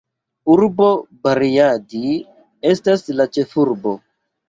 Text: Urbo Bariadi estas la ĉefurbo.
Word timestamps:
Urbo 0.53 0.87
Bariadi 1.27 2.03
estas 2.75 3.09
la 3.23 3.33
ĉefurbo. 3.39 3.99